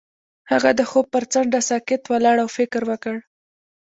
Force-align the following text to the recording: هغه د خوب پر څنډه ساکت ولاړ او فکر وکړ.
هغه 0.51 0.71
د 0.79 0.81
خوب 0.89 1.05
پر 1.13 1.23
څنډه 1.31 1.59
ساکت 1.69 2.01
ولاړ 2.07 2.37
او 2.43 2.49
فکر 2.57 2.81
وکړ. 2.89 3.15